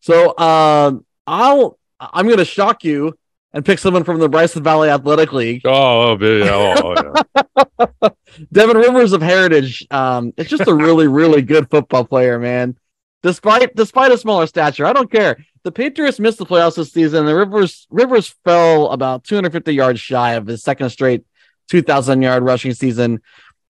[0.00, 0.92] So uh,
[1.26, 1.78] I'll
[2.12, 3.16] I'm going to shock you
[3.52, 5.62] and pick someone from the Bryson Valley Athletic League.
[5.64, 7.22] Oh, oh, oh,
[8.02, 8.08] yeah.
[8.52, 9.86] Devin Rivers of Heritage.
[9.90, 12.76] Um, it's just a really, really good football player, man.
[13.22, 15.44] Despite despite a smaller stature, I don't care.
[15.62, 17.24] The Patriots missed the playoffs this season.
[17.24, 21.24] The Rivers Rivers fell about 250 yards shy of his second straight
[21.68, 23.20] 2,000 yard rushing season.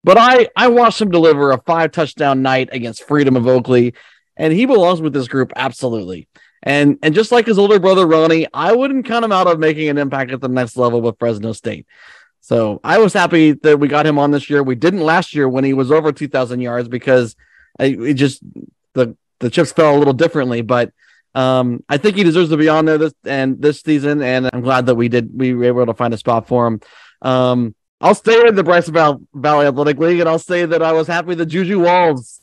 [0.05, 3.95] But I I watched him deliver a five touchdown night against Freedom of Oakley,
[4.37, 6.29] and he belongs with this group absolutely.
[6.63, 9.89] And and just like his older brother Ronnie, I wouldn't count him out of making
[9.89, 11.87] an impact at the next level with Fresno State.
[12.41, 14.63] So I was happy that we got him on this year.
[14.63, 17.37] We didn't last year when he was over 2,000 yards because
[17.79, 18.43] it just
[18.95, 20.63] the the chips fell a little differently.
[20.63, 20.93] But
[21.35, 24.61] um, I think he deserves to be on there this and this season, and I'm
[24.61, 26.81] glad that we did we were able to find a spot for him.
[27.23, 31.07] Um, I'll stay in the Val- Valley Athletic League, and I'll say that I was
[31.07, 32.41] happy that Juju Walls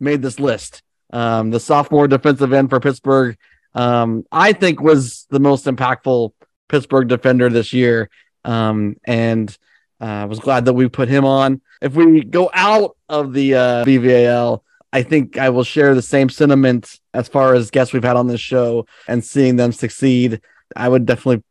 [0.00, 0.82] made this list.
[1.12, 3.36] Um, the sophomore defensive end for Pittsburgh,
[3.74, 6.32] um, I think, was the most impactful
[6.68, 8.10] Pittsburgh defender this year,
[8.44, 9.56] um, and
[10.00, 11.60] I uh, was glad that we put him on.
[11.80, 16.28] If we go out of the uh, BVAL, I think I will share the same
[16.28, 20.40] sentiment as far as guests we've had on this show and seeing them succeed.
[20.76, 21.44] I would definitely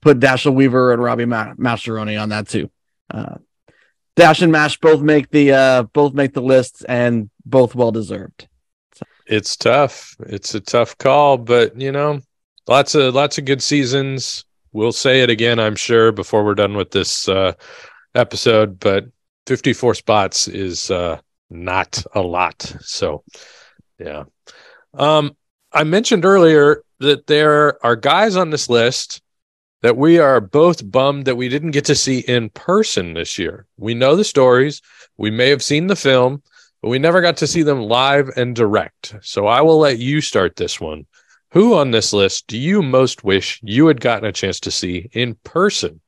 [0.00, 2.70] put Dashiell Weaver and Robbie Ma- Mascheroni on that too.
[3.10, 3.36] Uh,
[4.14, 8.46] Dash and Mash both make the uh, both make the list and both well deserved.
[9.32, 10.14] It's tough.
[10.26, 12.20] It's a tough call, but you know,
[12.68, 14.44] lots of lots of good seasons.
[14.72, 17.52] We'll say it again, I'm sure, before we're done with this uh,
[18.14, 18.78] episode.
[18.78, 19.06] But
[19.46, 21.18] 54 spots is uh,
[21.50, 22.62] not a lot.
[22.80, 23.24] So,
[23.98, 24.24] yeah.
[24.94, 25.34] Um,
[25.72, 29.22] I mentioned earlier that there are guys on this list
[29.80, 33.66] that we are both bummed that we didn't get to see in person this year.
[33.78, 34.82] We know the stories,
[35.16, 36.42] we may have seen the film,
[36.82, 39.14] but we never got to see them live and direct.
[39.22, 41.06] So I will let you start this one.
[41.52, 45.08] Who on this list do you most wish you had gotten a chance to see
[45.12, 46.00] in person?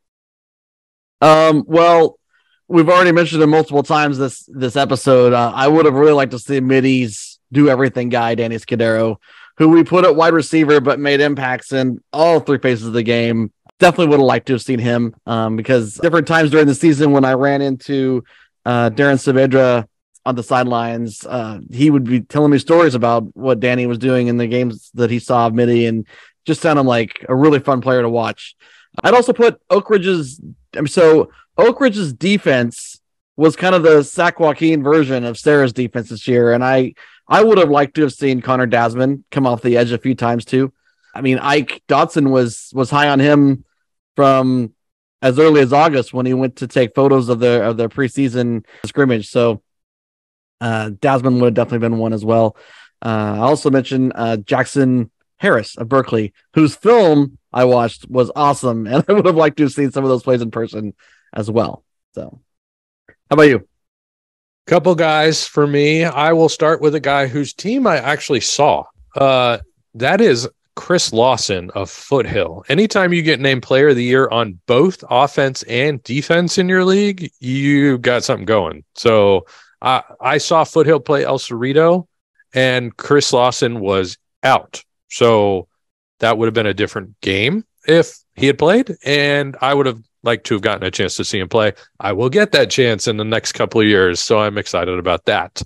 [1.21, 2.19] Um, well,
[2.67, 5.33] we've already mentioned it multiple times this this episode.
[5.33, 9.17] Uh, I would have really liked to see Mitty's do everything guy, Danny Scudero,
[9.59, 13.03] who we put at wide receiver but made impacts in all three phases of the
[13.03, 13.53] game.
[13.79, 17.13] Definitely would have liked to have seen him um, because different times during the season
[17.13, 18.25] when I ran into
[18.65, 19.87] uh, Darren Saavedra
[20.27, 24.29] on the sidelines, uh, he would be telling me stories about what Danny was doing
[24.29, 26.07] in the games that he saw of Mitty and
[26.47, 28.55] just sounded like a really fun player to watch.
[29.03, 30.41] I'd also put Oak Ridge's
[30.87, 33.01] so Oak Ridge's defense
[33.37, 36.95] was kind of the Sac Joaquin version of Serra's defense this year, and I
[37.29, 40.15] I would have liked to have seen Connor Dasman come off the edge a few
[40.15, 40.73] times too.
[41.15, 43.65] I mean, Ike Dotson was was high on him
[44.17, 44.75] from
[45.23, 48.65] as early as August when he went to take photos of the of the preseason
[48.87, 49.29] scrimmage.
[49.29, 49.63] So
[50.61, 52.57] uh Dasman would have definitely been one as well.
[53.05, 58.87] Uh, I also mentioned uh, Jackson Harris of Berkeley, whose film I watched was awesome,
[58.89, 60.95] and I would have liked to have seen some of those plays in person
[61.33, 61.85] as well.
[62.15, 62.41] So,
[63.09, 63.69] how about you?
[64.67, 66.05] Couple guys for me.
[66.05, 68.85] I will start with a guy whose team I actually saw.
[69.15, 69.59] Uh,
[69.95, 72.65] that is Chris Lawson of Foothill.
[72.71, 76.85] Anytime you get named player of the year on both offense and defense in your
[76.85, 78.85] league, you got something going.
[78.95, 79.45] So
[79.85, 82.09] I I saw Foothill play El Cerrito,
[82.55, 84.83] and Chris Lawson was out.
[85.11, 85.69] So
[86.21, 90.01] that would have been a different game if he had played, and I would have
[90.23, 91.73] liked to have gotten a chance to see him play.
[92.01, 95.27] I will get that chance in the next couple of years, so I'm excited about
[95.27, 95.63] that.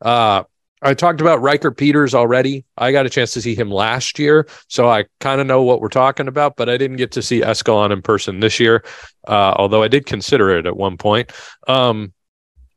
[0.00, 0.44] Uh,
[0.82, 2.64] I talked about Riker Peters already.
[2.76, 5.80] I got a chance to see him last year, so I kind of know what
[5.80, 8.84] we're talking about, but I didn't get to see Escalon in person this year,
[9.26, 11.32] uh, although I did consider it at one point.
[11.68, 12.12] Um,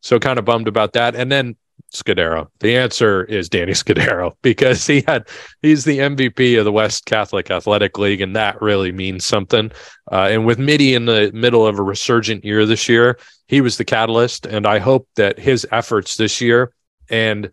[0.05, 1.15] so kind of bummed about that.
[1.15, 1.55] And then
[1.91, 2.47] Scudero.
[2.59, 5.27] The answer is Danny Scudero because he had
[5.61, 9.71] he's the MVP of the West Catholic Athletic League, and that really means something.
[10.11, 13.77] Uh, and with Mitty in the middle of a resurgent year this year, he was
[13.77, 16.71] the catalyst, and I hope that his efforts this year
[17.09, 17.49] and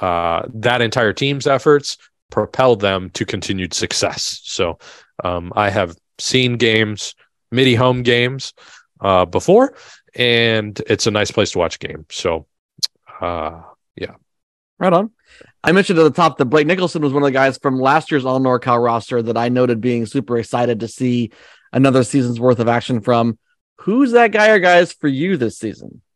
[0.00, 1.96] uh, that entire team's efforts
[2.30, 4.40] propelled them to continued success.
[4.44, 4.78] So
[5.24, 7.14] um, I have seen games,
[7.50, 8.52] Mitty home games
[9.00, 9.74] uh, before,
[10.14, 12.06] and it's a nice place to watch a game.
[12.10, 12.46] So
[13.20, 13.62] uh,
[13.96, 14.14] yeah.
[14.78, 15.10] Right on.
[15.62, 18.10] I mentioned at the top that Blake Nicholson was one of the guys from last
[18.10, 21.32] year's All NorCal roster that I noted being super excited to see
[21.72, 23.38] another season's worth of action from.
[23.80, 26.02] Who's that guy or guys for you this season?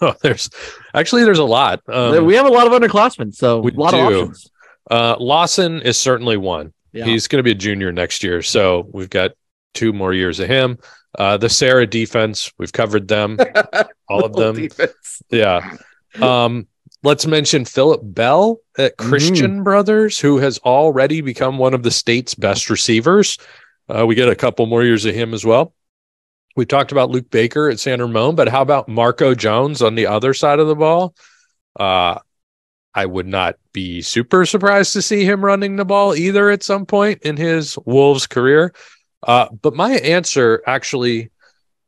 [0.00, 0.48] Oh, there's
[0.94, 1.82] actually there's a lot.
[1.86, 3.98] Um, we have a lot of underclassmen, so a lot do.
[3.98, 4.50] of options.
[4.90, 6.72] Uh, Lawson is certainly one.
[6.92, 7.04] Yeah.
[7.04, 9.32] He's going to be a junior next year, so we've got
[9.74, 10.78] two more years of him.
[11.16, 13.38] Uh, the Serra defense, we've covered them,
[14.08, 14.56] all of them.
[14.56, 15.22] Defense.
[15.30, 15.76] Yeah.
[16.20, 16.66] Um,
[17.02, 19.08] let's mention Philip Bell at mm-hmm.
[19.08, 19.64] Christian mm.
[19.64, 23.38] Brothers, who has already become one of the state's best receivers.
[23.88, 25.72] Uh, we get a couple more years of him as well.
[26.56, 30.06] We talked about Luke Baker at San Ramon, but how about Marco Jones on the
[30.06, 31.14] other side of the ball?
[31.78, 32.18] Uh,
[32.94, 36.86] I would not be super surprised to see him running the ball either at some
[36.86, 38.72] point in his Wolves career.
[39.22, 41.30] Uh, but my answer actually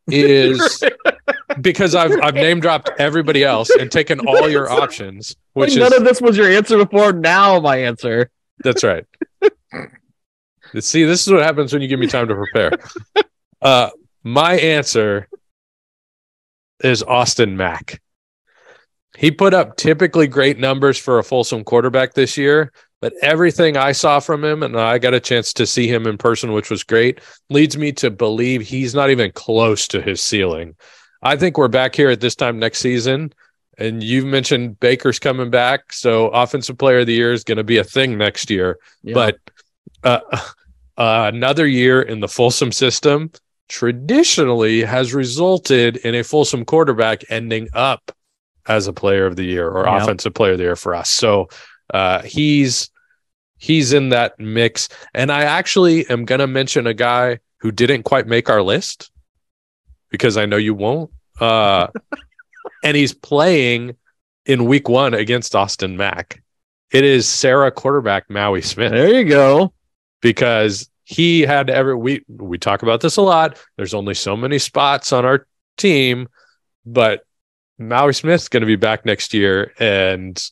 [0.07, 0.83] is
[1.61, 5.37] because I've I've name dropped everybody else and taken all your options.
[5.53, 7.13] Which none is, of this was your answer before.
[7.13, 8.31] Now my answer.
[8.65, 9.05] That's right.
[10.81, 12.73] See, this is what happens when you give me time to prepare.
[13.63, 13.91] Uh,
[14.23, 15.29] my answer
[16.85, 18.03] is Austin Mack.
[19.17, 23.93] He put up typically great numbers for a Folsom quarterback this year, but everything I
[23.93, 26.83] saw from him, and I got a chance to see him in person, which was
[26.83, 30.75] great, leads me to believe he's not even close to his ceiling.
[31.23, 33.33] I think we're back here at this time next season.
[33.79, 35.93] And you've mentioned Baker's coming back.
[35.93, 38.79] So offensive player of the year is going to be a thing next year.
[39.05, 39.15] Yeah.
[39.15, 39.39] But
[40.03, 40.21] uh,
[40.97, 43.31] uh, another year in the Folsom system
[43.69, 48.11] traditionally has resulted in a Folsom quarterback ending up
[48.67, 50.03] as a player of the year or yep.
[50.03, 51.09] offensive player of the year for us.
[51.09, 51.49] So
[51.93, 52.91] uh, he's
[53.59, 54.89] he's in that mix.
[55.15, 59.11] And I actually am going to mention a guy who didn't quite make our list
[60.11, 61.11] because I know you won't.
[61.41, 61.89] Uh,
[62.85, 63.97] and he's playing
[64.47, 66.43] in week one against Austin Mack.
[66.93, 68.93] It is Serra quarterback Maui Smith.
[68.93, 69.73] There you go.
[70.23, 73.57] Because he had every we we talk about this a lot.
[73.77, 76.29] There's only so many spots on our team,
[76.85, 77.25] but
[77.79, 80.43] Maui Smith's going to be back next year, and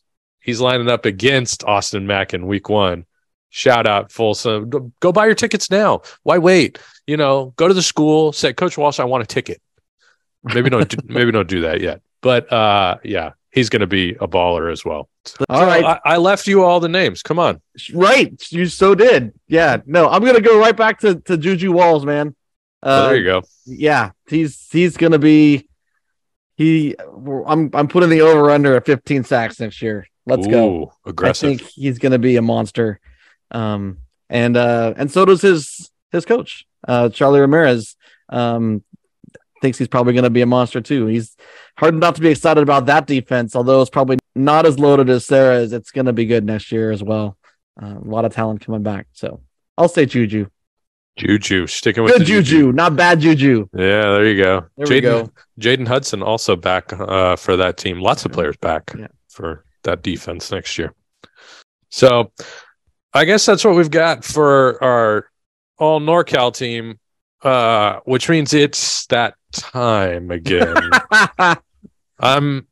[0.46, 3.04] he's lining up against Austin Mack in week one.
[3.50, 4.92] Shout out Folsom.
[5.00, 6.02] Go buy your tickets now.
[6.22, 6.78] Why wait?
[7.06, 9.60] You know, go to the school, say, Coach Walsh, I want a ticket.
[10.44, 12.00] Maybe don't do, maybe don't do that yet.
[12.22, 15.08] But uh yeah, he's gonna be a baller as well.
[15.48, 17.20] All right, I, I, left you all the names.
[17.24, 17.60] Come on.
[17.92, 18.40] Right.
[18.50, 19.32] You so did.
[19.48, 19.78] Yeah.
[19.84, 22.36] No, I'm gonna go right back to, to Juju Walls, man.
[22.80, 23.42] Uh, there you go.
[23.64, 25.68] Yeah, he's he's gonna be
[26.56, 30.06] He, I'm, I'm putting the over under at 15 sacks next year.
[30.26, 30.92] Let's go.
[31.06, 31.46] Aggressive.
[31.52, 33.00] I think he's going to be a monster.
[33.50, 33.98] Um,
[34.28, 37.96] and uh, and so does his his coach, uh, Charlie Ramirez.
[38.28, 38.82] Um,
[39.62, 41.06] thinks he's probably going to be a monster too.
[41.06, 41.34] He's
[41.78, 45.24] hard not to be excited about that defense, although it's probably not as loaded as
[45.24, 45.72] Serra's.
[45.72, 47.38] It's going to be good next year as well.
[47.80, 49.06] Uh, a lot of talent coming back.
[49.12, 49.40] So
[49.78, 50.48] I'll say Juju.
[51.16, 53.68] Juju, sticking with Good the Juju, not bad Juju.
[53.72, 54.66] Yeah, there you go.
[54.76, 55.30] There we go.
[55.58, 58.00] Jaden Hudson also back uh, for that team.
[58.00, 59.06] Lots of players back Yeah.
[59.30, 60.94] for that defense next year.
[61.88, 62.32] So
[63.12, 65.30] I guess that's what we've got for our
[65.78, 66.98] all NorCal team,
[67.42, 70.90] uh, which means it's that time again.
[72.20, 72.66] um,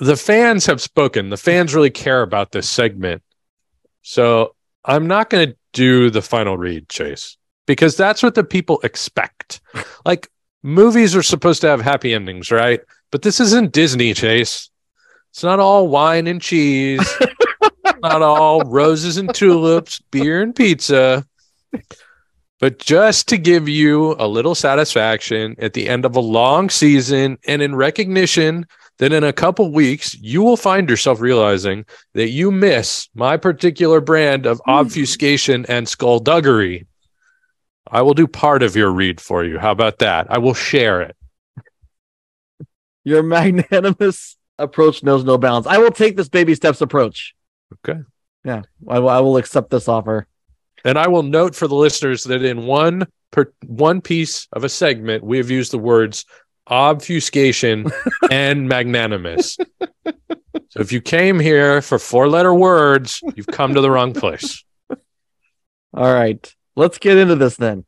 [0.00, 1.30] the fans have spoken.
[1.30, 3.22] The fans really care about this segment.
[4.02, 7.36] So I'm not going to do the final read, Chase,
[7.66, 9.60] because that's what the people expect.
[10.04, 10.28] Like
[10.62, 12.80] movies are supposed to have happy endings, right?
[13.10, 14.68] But this isn't Disney, Chase.
[15.34, 17.04] It's not all wine and cheese,
[18.04, 21.26] not all roses and tulips, beer and pizza.
[22.60, 27.38] But just to give you a little satisfaction at the end of a long season
[27.48, 28.64] and in recognition
[28.98, 34.00] that in a couple weeks you will find yourself realizing that you miss my particular
[34.00, 34.70] brand of hmm.
[34.70, 36.86] obfuscation and skullduggery.
[37.90, 39.58] I will do part of your read for you.
[39.58, 40.28] How about that?
[40.30, 41.16] I will share it.
[43.02, 45.66] Your magnanimous approach knows no bounds.
[45.66, 47.34] I will take this baby steps approach.
[47.86, 48.00] Okay.
[48.44, 50.26] Yeah, I, will- I will accept this offer.
[50.84, 54.68] And I will note for the listeners that in one per one piece of a
[54.68, 56.26] segment, we have used the words
[56.66, 57.86] obfuscation
[58.30, 59.56] and magnanimous.
[60.68, 64.62] So if you came here for four letter words, you've come to the wrong place.
[64.90, 67.84] All right, let's get into this then.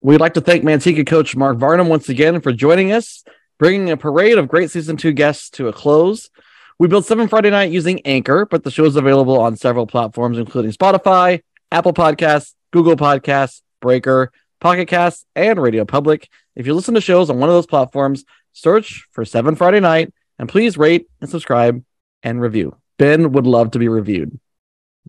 [0.00, 3.24] We'd like to thank Manteca coach Mark Varnum once again for joining us,
[3.58, 6.30] bringing a parade of great season two guests to a close.
[6.78, 10.38] We built Seven Friday Night using Anchor, but the show is available on several platforms,
[10.38, 11.42] including Spotify,
[11.72, 14.30] Apple Podcasts, Google Podcasts, Breaker,
[14.60, 16.28] Pocket Casts, and Radio Public.
[16.54, 20.12] If you listen to shows on one of those platforms, search for Seven Friday Night
[20.38, 21.82] and please rate and subscribe
[22.22, 22.76] and review.
[22.98, 24.38] Ben would love to be reviewed.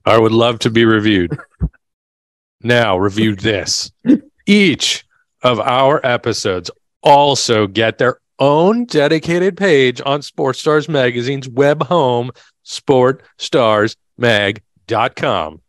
[0.05, 1.37] I would love to be reviewed.
[2.61, 3.91] now, review this.
[4.45, 5.05] Each
[5.43, 6.71] of our episodes
[7.03, 12.31] also get their own dedicated page on Sports Stars Magazine's web home,
[12.65, 15.61] sportstarsmag.com.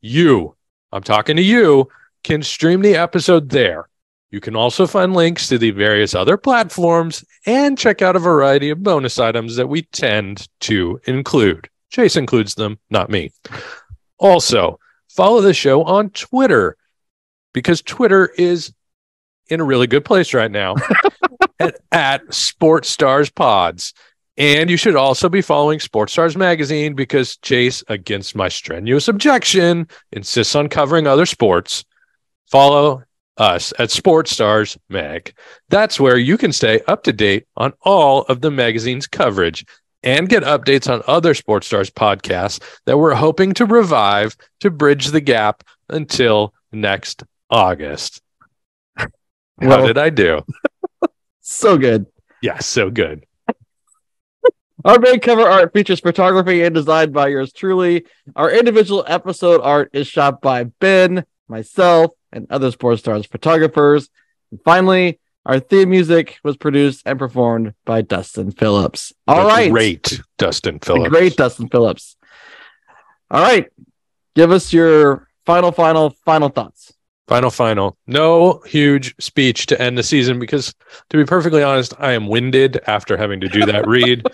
[0.00, 0.54] You,
[0.92, 1.88] I'm talking to you,
[2.24, 3.88] can stream the episode there.
[4.30, 8.68] You can also find links to the various other platforms and check out a variety
[8.70, 11.70] of bonus items that we tend to include.
[11.90, 13.32] Chase includes them, not me.
[14.18, 16.76] Also, follow the show on Twitter
[17.54, 18.74] because Twitter is
[19.48, 20.74] in a really good place right now
[21.58, 23.94] at, at Sports Stars Pods.
[24.36, 29.88] And you should also be following Sports Stars Magazine because Chase, against my strenuous objection,
[30.12, 31.84] insists on covering other sports.
[32.50, 33.02] Follow
[33.36, 35.34] us at Sports Stars Mag.
[35.68, 39.64] That's where you can stay up to date on all of the magazine's coverage
[40.04, 45.08] and get updates on other Sports Stars podcasts that we're hoping to revive to bridge
[45.08, 48.22] the gap until next August.
[48.96, 49.08] How
[49.60, 50.42] Well- did I do?
[51.50, 52.04] So good.
[52.42, 53.24] Yeah, so good.
[54.84, 58.04] Our main cover art features photography and design by yours truly.
[58.36, 64.10] Our individual episode art is shot by Ben, myself, and other Sports Stars photographers.
[64.50, 69.14] And finally, our theme music was produced and performed by Dustin Phillips.
[69.26, 71.08] All The right, Great Dustin The Phillips.
[71.08, 72.14] great Dustin Phillips.
[73.30, 73.66] All right,
[74.36, 76.92] give us your final, final, final thoughts.
[77.28, 77.98] Final, final.
[78.06, 80.74] No huge speech to end the season because,
[81.10, 84.26] to be perfectly honest, I am winded after having to do that read.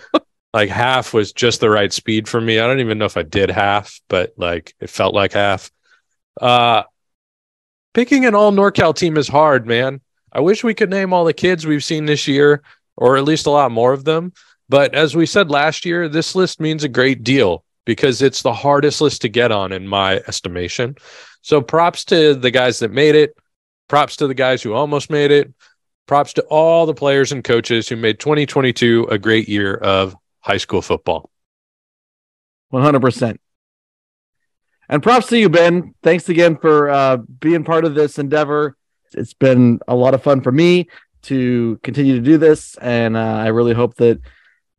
[0.53, 2.57] like half was just the right speed for me.
[2.57, 5.69] I don't even know if I did half, but like it felt like half.
[6.39, 6.83] Uh,
[7.93, 9.99] picking an all NorCal team is hard, man.
[10.31, 12.63] I wish we could name all the kids we've seen this year,
[12.95, 14.31] or at least a lot more of them.
[14.69, 18.53] But as we said last year, this list means a great deal because it's the
[18.53, 20.95] hardest list to get on, in my estimation.
[21.45, 23.37] So props to the guys that made it.
[23.87, 25.53] Props to the guys who almost made it.
[26.07, 30.57] Props to all the players and coaches who made 2022 a great year of high
[30.57, 31.29] school football.
[32.73, 33.37] 100%.
[34.89, 35.93] And props to you, Ben.
[36.01, 38.75] Thanks again for uh, being part of this endeavor.
[39.13, 40.89] It's been a lot of fun for me
[41.23, 44.19] to continue to do this, and uh, I really hope that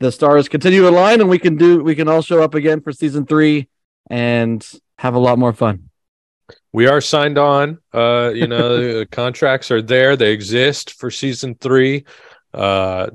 [0.01, 2.81] the stars continue to align and we can do we can all show up again
[2.81, 3.69] for season three
[4.11, 5.86] and have a lot more fun.
[6.77, 7.79] We are signed on.
[7.91, 10.15] Uh, you know, the contracts are there.
[10.15, 12.05] They exist for season three.
[12.53, 13.09] Uh,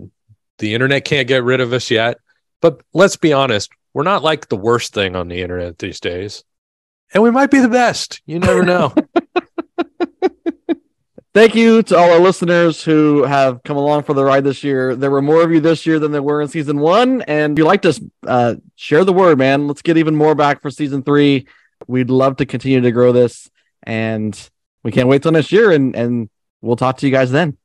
[0.58, 2.18] The internet can't get rid of us yet.
[2.60, 6.44] But let's be honest, we're not like the worst thing on the internet these days.
[7.14, 8.24] And we might be the best.
[8.26, 8.96] You never know.
[11.36, 14.96] Thank you to all our listeners who have come along for the ride this year.
[14.96, 17.22] There were more of you this year than there were in season one.
[17.22, 19.68] And if you like us, uh, share the word, man.
[19.68, 21.46] Let's get even more back for season three.
[21.88, 23.50] We'd love to continue to grow this.
[23.84, 24.38] And
[24.84, 25.72] we can't wait till next year.
[25.72, 26.30] And, and
[26.62, 27.58] we'll talk to you guys then.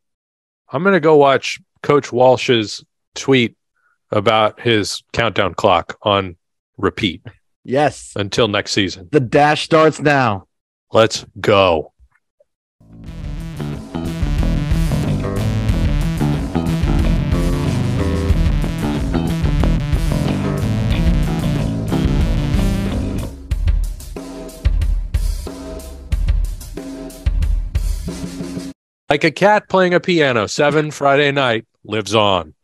[0.71, 3.57] I'm going to go watch Coach Walsh's tweet
[4.11, 6.37] about his countdown clock on
[6.77, 7.23] repeat
[7.65, 8.13] Yes.
[8.17, 9.09] until next season.
[9.13, 10.47] The dash starts now.
[10.93, 11.93] Let's go.
[29.09, 32.55] Like a cat playing a piano, seven Friday night lives on.